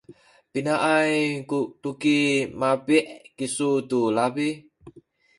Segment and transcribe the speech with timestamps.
[0.51, 1.15] pinaay
[1.49, 2.17] ku tuki
[2.59, 2.97] mabi’
[3.37, 4.47] kisu tu labi?